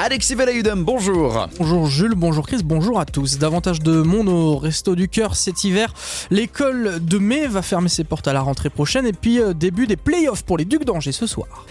Alexis 0.00 0.36
Velayudem, 0.36 0.84
bonjour. 0.84 1.48
Bonjour 1.58 1.86
Jules, 1.88 2.14
bonjour 2.14 2.46
Chris, 2.46 2.60
bonjour 2.64 3.00
à 3.00 3.04
tous. 3.04 3.38
Davantage 3.38 3.80
de 3.80 4.00
monde 4.00 4.28
au 4.28 4.56
Resto 4.56 4.94
du 4.94 5.08
Cœur 5.08 5.34
cet 5.34 5.64
hiver. 5.64 5.92
L'école 6.30 7.04
de 7.04 7.18
mai 7.18 7.48
va 7.48 7.62
fermer 7.62 7.88
ses 7.88 8.04
portes 8.04 8.28
à 8.28 8.32
la 8.32 8.40
rentrée 8.40 8.70
prochaine 8.70 9.06
et 9.06 9.12
puis 9.12 9.40
euh, 9.40 9.54
début 9.54 9.88
des 9.88 9.96
playoffs 9.96 10.44
pour 10.44 10.56
les 10.56 10.64
Ducs 10.64 10.84
d'Angers 10.84 11.10
ce 11.10 11.26
soir. 11.26 11.66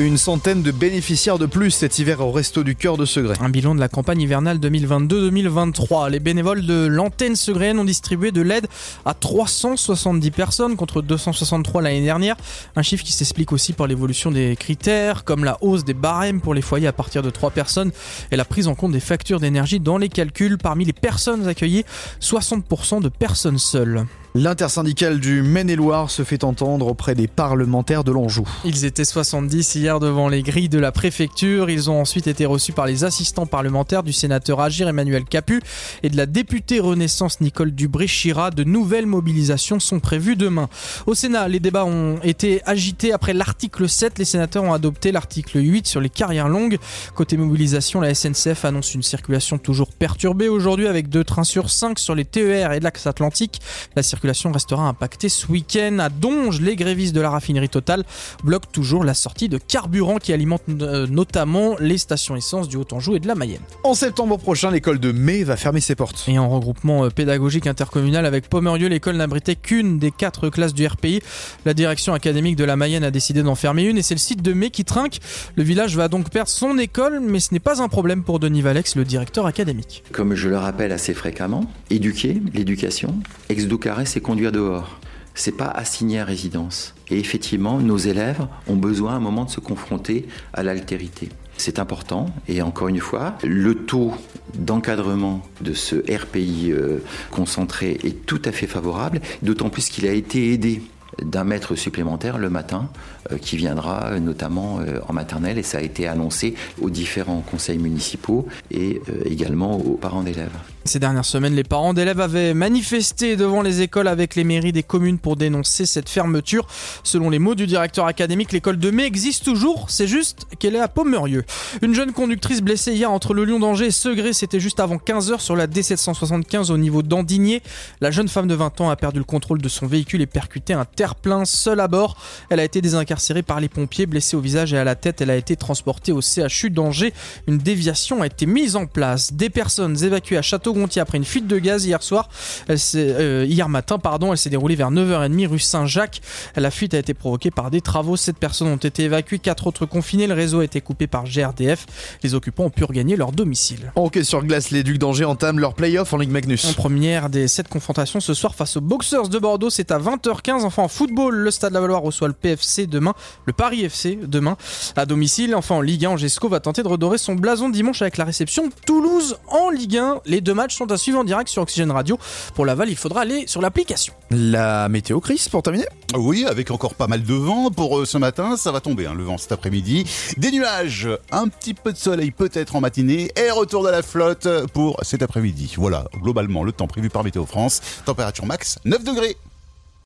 Une 0.00 0.16
centaine 0.16 0.62
de 0.62 0.70
bénéficiaires 0.70 1.38
de 1.38 1.44
plus 1.44 1.70
cet 1.70 1.98
hiver 1.98 2.20
au 2.20 2.32
Resto 2.32 2.64
du 2.64 2.74
Cœur 2.74 2.96
de 2.96 3.04
Segré. 3.04 3.34
Un 3.38 3.50
bilan 3.50 3.74
de 3.74 3.80
la 3.80 3.90
campagne 3.90 4.22
hivernale 4.22 4.56
2022-2023. 4.56 6.08
Les 6.08 6.20
bénévoles 6.20 6.64
de 6.64 6.86
l'antenne 6.86 7.36
segréenne 7.36 7.78
ont 7.78 7.84
distribué 7.84 8.32
de 8.32 8.40
l'aide 8.40 8.66
à 9.04 9.12
370 9.12 10.30
personnes 10.30 10.76
contre 10.76 11.02
263 11.02 11.82
l'année 11.82 12.02
dernière. 12.02 12.36
Un 12.76 12.82
chiffre 12.82 13.04
qui 13.04 13.12
s'explique 13.12 13.52
aussi 13.52 13.74
par 13.74 13.88
l'évolution 13.88 14.30
des 14.30 14.56
critères 14.56 15.22
comme 15.24 15.44
la 15.44 15.58
hausse 15.60 15.84
des 15.84 15.92
barèmes 15.92 16.40
pour 16.40 16.54
les 16.54 16.62
foyers 16.62 16.86
à 16.86 16.94
partir 16.94 17.20
de 17.20 17.28
3 17.28 17.50
personnes 17.50 17.92
et 18.30 18.36
la 18.36 18.46
prise 18.46 18.68
en 18.68 18.74
compte 18.74 18.92
des 18.92 19.00
factures 19.00 19.38
d'énergie 19.38 19.80
dans 19.80 19.98
les 19.98 20.08
calculs. 20.08 20.56
Parmi 20.56 20.86
les 20.86 20.94
personnes 20.94 21.46
accueillies, 21.46 21.84
60% 22.22 23.02
de 23.02 23.10
personnes 23.10 23.58
seules. 23.58 24.06
L'intersyndicale 24.36 25.18
du 25.18 25.42
Maine-et-Loire 25.42 26.08
se 26.08 26.22
fait 26.22 26.44
entendre 26.44 26.86
auprès 26.86 27.16
des 27.16 27.26
parlementaires 27.26 28.04
de 28.04 28.12
l'Anjou. 28.12 28.48
Ils 28.64 28.84
étaient 28.84 29.04
70 29.04 29.74
hier 29.74 29.98
devant 29.98 30.28
les 30.28 30.44
grilles 30.44 30.68
de 30.68 30.78
la 30.78 30.92
préfecture. 30.92 31.68
Ils 31.68 31.90
ont 31.90 32.00
ensuite 32.00 32.28
été 32.28 32.46
reçus 32.46 32.72
par 32.72 32.86
les 32.86 33.02
assistants 33.02 33.46
parlementaires 33.46 34.04
du 34.04 34.12
sénateur 34.12 34.60
Agir 34.60 34.86
Emmanuel 34.86 35.24
Capu 35.24 35.60
et 36.04 36.10
de 36.10 36.16
la 36.16 36.26
députée 36.26 36.78
Renaissance 36.78 37.40
Nicole 37.40 37.72
Dubré-Chira. 37.72 38.52
De 38.52 38.62
nouvelles 38.62 39.06
mobilisations 39.06 39.80
sont 39.80 39.98
prévues 39.98 40.36
demain. 40.36 40.68
Au 41.06 41.16
Sénat, 41.16 41.48
les 41.48 41.58
débats 41.58 41.84
ont 41.84 42.20
été 42.22 42.62
agités 42.66 43.12
après 43.12 43.32
l'article 43.32 43.88
7. 43.88 44.20
Les 44.20 44.24
sénateurs 44.24 44.62
ont 44.62 44.72
adopté 44.72 45.10
l'article 45.10 45.58
8 45.58 45.88
sur 45.88 46.00
les 46.00 46.08
carrières 46.08 46.48
longues. 46.48 46.78
Côté 47.16 47.36
mobilisation, 47.36 48.00
la 48.00 48.14
SNCF 48.14 48.64
annonce 48.64 48.94
une 48.94 49.02
circulation 49.02 49.58
toujours 49.58 49.90
perturbée 49.90 50.48
aujourd'hui 50.48 50.86
avec 50.86 51.08
deux 51.08 51.24
trains 51.24 51.42
sur 51.42 51.68
5 51.68 51.98
sur 51.98 52.14
les 52.14 52.24
TER 52.24 52.70
et 52.70 52.78
l'axe 52.78 53.08
atlantique. 53.08 53.60
La 53.96 54.04
circulation 54.20 54.52
restera 54.52 54.86
impactée 54.86 55.30
ce 55.30 55.46
week-end. 55.46 55.98
À 55.98 56.10
Donge, 56.10 56.60
les 56.60 56.76
grévistes 56.76 57.14
de 57.14 57.22
la 57.22 57.30
raffinerie 57.30 57.70
Total 57.70 58.04
bloquent 58.44 58.68
toujours 58.70 59.02
la 59.02 59.14
sortie 59.14 59.48
de 59.48 59.56
carburant 59.56 60.18
qui 60.18 60.34
alimente 60.34 60.60
euh, 60.68 61.06
notamment 61.06 61.74
les 61.80 61.96
stations 61.96 62.36
essence 62.36 62.68
du 62.68 62.76
Haut-Anjou 62.76 63.16
et 63.16 63.18
de 63.18 63.26
la 63.26 63.34
Mayenne. 63.34 63.62
En 63.82 63.94
septembre 63.94 64.36
prochain, 64.36 64.70
l'école 64.70 64.98
de 64.98 65.10
mai 65.10 65.42
va 65.42 65.56
fermer 65.56 65.80
ses 65.80 65.94
portes. 65.94 66.22
Et 66.28 66.38
en 66.38 66.50
regroupement 66.50 67.06
euh, 67.06 67.08
pédagogique 67.08 67.66
intercommunal 67.66 68.26
avec 68.26 68.50
Pommerieux, 68.50 68.88
l'école 68.88 69.16
n'abritait 69.16 69.56
qu'une 69.56 69.98
des 69.98 70.10
quatre 70.10 70.50
classes 70.50 70.74
du 70.74 70.86
RPI. 70.86 71.22
La 71.64 71.72
direction 71.72 72.12
académique 72.12 72.56
de 72.56 72.64
la 72.64 72.76
Mayenne 72.76 73.04
a 73.04 73.10
décidé 73.10 73.42
d'en 73.42 73.54
fermer 73.54 73.84
une 73.84 73.96
et 73.96 74.02
c'est 74.02 74.14
le 74.14 74.20
site 74.20 74.42
de 74.42 74.52
mai 74.52 74.68
qui 74.68 74.84
trinque. 74.84 75.16
Le 75.56 75.62
village 75.62 75.96
va 75.96 76.08
donc 76.08 76.28
perdre 76.28 76.50
son 76.50 76.76
école, 76.76 77.20
mais 77.20 77.40
ce 77.40 77.54
n'est 77.54 77.58
pas 77.60 77.80
un 77.80 77.88
problème 77.88 78.22
pour 78.22 78.38
Denis 78.38 78.60
Valex, 78.60 78.96
le 78.96 79.06
directeur 79.06 79.46
académique. 79.46 80.04
Comme 80.12 80.34
je 80.34 80.50
le 80.50 80.58
rappelle 80.58 80.92
assez 80.92 81.14
fréquemment, 81.14 81.64
éduquer, 81.88 82.42
l'éducation, 82.52 83.14
ex 83.48 83.66
carré, 83.80 84.04
c'est 84.10 84.20
conduire 84.20 84.50
dehors. 84.50 84.98
C'est 85.34 85.56
pas 85.56 85.68
assigner 85.68 86.18
à 86.18 86.24
résidence. 86.24 86.94
Et 87.10 87.20
effectivement, 87.20 87.78
nos 87.78 87.96
élèves 87.96 88.44
ont 88.66 88.74
besoin 88.74 89.12
à 89.12 89.16
un 89.16 89.20
moment 89.20 89.44
de 89.44 89.50
se 89.50 89.60
confronter 89.60 90.26
à 90.52 90.64
l'altérité. 90.64 91.28
C'est 91.56 91.78
important 91.78 92.26
et 92.48 92.60
encore 92.60 92.88
une 92.88 92.98
fois, 92.98 93.36
le 93.44 93.74
taux 93.74 94.12
d'encadrement 94.54 95.42
de 95.60 95.74
ce 95.74 95.96
RPI 96.12 96.72
euh, 96.72 96.98
concentré 97.30 97.98
est 98.02 98.26
tout 98.26 98.42
à 98.44 98.50
fait 98.50 98.66
favorable, 98.66 99.20
d'autant 99.42 99.70
plus 99.70 99.88
qu'il 99.90 100.08
a 100.08 100.12
été 100.12 100.52
aidé 100.52 100.82
d'un 101.22 101.44
maître 101.44 101.76
supplémentaire 101.76 102.38
le 102.38 102.50
matin 102.50 102.88
euh, 103.30 103.38
qui 103.38 103.56
viendra 103.56 104.06
euh, 104.06 104.18
notamment 104.18 104.80
en 105.06 105.12
maternelle 105.12 105.58
et 105.58 105.62
ça 105.62 105.78
a 105.78 105.82
été 105.82 106.08
annoncé 106.08 106.54
aux 106.80 106.90
différents 106.90 107.42
conseils 107.48 107.78
municipaux 107.78 108.48
et 108.72 109.00
également 109.24 109.76
aux 109.76 109.96
parents 109.96 110.22
d'élèves. 110.22 110.56
Ces 110.86 110.98
dernières 110.98 111.26
semaines, 111.26 111.54
les 111.54 111.62
parents 111.62 111.92
d'élèves 111.92 112.20
avaient 112.20 112.54
manifesté 112.54 113.36
devant 113.36 113.60
les 113.60 113.82
écoles 113.82 114.08
avec 114.08 114.34
les 114.34 114.44
mairies 114.44 114.72
des 114.72 114.82
communes 114.82 115.18
pour 115.18 115.36
dénoncer 115.36 115.84
cette 115.84 116.08
fermeture. 116.08 116.66
Selon 117.04 117.28
les 117.28 117.38
mots 117.38 117.54
du 117.54 117.66
directeur 117.66 118.06
académique, 118.06 118.50
l'école 118.52 118.78
de 118.78 118.90
mai 118.90 119.04
existe 119.04 119.44
toujours, 119.44 119.90
c'est 119.90 120.06
juste 120.06 120.46
qu'elle 120.58 120.74
est 120.74 120.80
à 120.80 120.88
Pommerieux. 120.88 121.44
Une 121.82 121.94
jeune 121.94 122.12
conductrice 122.12 122.62
blessée 122.62 122.94
hier 122.94 123.10
entre 123.10 123.34
le 123.34 123.44
Lyon 123.44 123.60
d'Angers 123.60 123.86
et 123.86 123.90
Segré, 123.90 124.32
c'était 124.32 124.58
juste 124.58 124.80
avant 124.80 124.96
15h 124.96 125.40
sur 125.40 125.54
la 125.54 125.66
D775 125.66 126.72
au 126.72 126.78
niveau 126.78 127.02
d'Andigné. 127.02 127.62
La 128.00 128.10
jeune 128.10 128.28
femme 128.28 128.48
de 128.48 128.54
20 128.54 128.80
ans 128.80 128.88
a 128.88 128.96
perdu 128.96 129.18
le 129.18 129.24
contrôle 129.24 129.60
de 129.60 129.68
son 129.68 129.86
véhicule 129.86 130.22
et 130.22 130.26
percuté 130.26 130.72
un 130.72 130.86
terre-plein 130.86 131.44
seul 131.44 131.80
à 131.80 131.88
bord. 131.88 132.16
Elle 132.48 132.58
a 132.58 132.64
été 132.64 132.80
désincarcérée 132.80 133.42
par 133.42 133.60
les 133.60 133.68
pompiers, 133.68 134.06
blessée 134.06 134.34
au 134.34 134.40
visage 134.40 134.72
et 134.72 134.78
à 134.78 134.84
la 134.84 134.94
tête. 134.94 135.20
Elle 135.20 135.30
a 135.30 135.36
été 135.36 135.56
transportée 135.56 136.12
au 136.12 136.22
CHU 136.22 136.70
d'Angers. 136.70 137.12
Une 137.46 137.58
déviation 137.58 138.22
a 138.22 138.26
été 138.26 138.46
mise 138.46 138.76
en 138.76 138.86
place. 138.86 139.34
Des 139.34 139.50
personnes 139.50 140.02
évacuées 140.02 140.38
à 140.38 140.42
Château 140.42 140.69
Gontier 140.72 141.00
après 141.00 141.18
une 141.18 141.24
fuite 141.24 141.46
de 141.46 141.58
gaz 141.58 141.84
hier 141.84 142.02
soir. 142.02 142.28
Elle 142.68 142.78
euh, 142.94 143.46
hier 143.48 143.68
matin, 143.68 143.98
pardon, 143.98 144.32
elle 144.32 144.38
s'est 144.38 144.50
déroulée 144.50 144.76
vers 144.76 144.90
9h30 144.90 145.46
rue 145.46 145.58
Saint-Jacques. 145.58 146.20
La 146.56 146.70
fuite 146.70 146.94
a 146.94 146.98
été 146.98 147.14
provoquée 147.14 147.50
par 147.50 147.70
des 147.70 147.80
travaux. 147.80 148.16
Sept 148.16 148.36
personnes 148.36 148.68
ont 148.68 148.76
été 148.76 149.04
évacuées, 149.04 149.38
quatre 149.38 149.66
autres 149.66 149.86
confinées. 149.86 150.26
Le 150.26 150.34
réseau 150.34 150.60
a 150.60 150.64
été 150.64 150.80
coupé 150.80 151.06
par 151.06 151.24
GRDF. 151.24 151.86
Les 152.22 152.34
occupants 152.34 152.64
ont 152.64 152.70
pu 152.70 152.84
regagner 152.84 153.16
leur 153.16 153.32
domicile. 153.32 153.92
Ok, 153.96 154.18
sur 154.22 154.42
glace, 154.44 154.70
les 154.70 154.82
Ducs 154.82 154.98
d'Angers 154.98 155.24
entament 155.24 155.58
leur 155.58 155.74
play-off 155.74 156.12
en 156.12 156.18
Ligue 156.18 156.30
Magnus. 156.30 156.64
En 156.64 156.72
première 156.72 157.30
des 157.30 157.48
sept 157.48 157.68
confrontations 157.68 158.20
ce 158.20 158.34
soir 158.34 158.54
face 158.54 158.76
aux 158.76 158.80
Boxers 158.80 159.28
de 159.28 159.38
Bordeaux, 159.38 159.70
c'est 159.70 159.90
à 159.90 159.98
20h15. 159.98 160.64
Enfin 160.64 160.82
en 160.82 160.88
football, 160.88 161.34
le 161.34 161.50
Stade 161.50 161.72
Lavallois 161.72 161.98
reçoit 161.98 162.28
le 162.28 162.34
PFC 162.34 162.86
demain, 162.86 163.14
le 163.46 163.52
Paris 163.52 163.84
FC 163.84 164.18
demain 164.22 164.56
à 164.96 165.06
domicile. 165.06 165.54
Enfin 165.54 165.76
en 165.76 165.80
Ligue 165.80 166.06
1, 166.06 166.10
Angesco 166.10 166.48
va 166.48 166.60
tenter 166.60 166.82
de 166.82 166.88
redorer 166.88 167.18
son 167.18 167.34
blason 167.34 167.68
dimanche 167.68 168.02
avec 168.02 168.16
la 168.16 168.24
réception 168.24 168.70
Toulouse 168.86 169.38
en 169.48 169.70
Ligue 169.70 169.98
1. 169.98 170.20
Les 170.26 170.40
deux 170.40 170.54
matchs 170.60 170.76
sont 170.76 170.92
à 170.92 170.98
suivre 170.98 171.18
en 171.18 171.24
direct 171.24 171.48
sur 171.48 171.62
Oxygène 171.62 171.90
Radio. 171.90 172.18
Pour 172.54 172.66
Laval, 172.66 172.90
il 172.90 172.96
faudra 172.96 173.22
aller 173.22 173.46
sur 173.46 173.62
l'application. 173.62 174.12
La 174.30 174.88
météo, 174.90 175.18
Chris, 175.20 175.46
pour 175.50 175.62
terminer 175.62 175.86
Oui, 176.14 176.44
avec 176.46 176.70
encore 176.70 176.94
pas 176.94 177.06
mal 177.06 177.22
de 177.22 177.34
vent 177.34 177.70
pour 177.70 177.98
euh, 177.98 178.04
ce 178.04 178.18
matin. 178.18 178.58
Ça 178.58 178.70
va 178.70 178.80
tomber, 178.80 179.06
hein, 179.06 179.14
le 179.16 179.24
vent 179.24 179.38
cet 179.38 179.52
après-midi. 179.52 180.04
Des 180.36 180.50
nuages, 180.50 181.08
un 181.32 181.48
petit 181.48 181.72
peu 181.72 181.92
de 181.92 181.96
soleil 181.96 182.30
peut-être 182.30 182.76
en 182.76 182.80
matinée 182.80 183.30
et 183.36 183.50
retour 183.50 183.82
de 183.84 183.88
la 183.88 184.02
flotte 184.02 184.48
pour 184.74 184.98
cet 185.02 185.22
après-midi. 185.22 185.74
Voilà, 185.78 186.04
globalement, 186.20 186.62
le 186.62 186.72
temps 186.72 186.86
prévu 186.86 187.08
par 187.08 187.24
Météo 187.24 187.46
France. 187.46 187.80
Température 188.04 188.44
max 188.44 188.78
9 188.84 189.02
degrés. 189.02 189.36